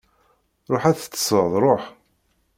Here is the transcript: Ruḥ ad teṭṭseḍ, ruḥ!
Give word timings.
Ruḥ 0.71 0.83
ad 0.85 0.97
teṭṭseḍ, 0.99 1.51
ruḥ! 1.63 1.83